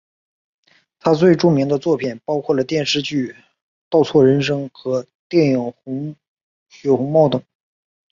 [0.97, 3.35] 他最著名的作品包括了电视剧
[3.87, 5.75] 倒错人生和电影
[6.69, 7.39] 血红帽等。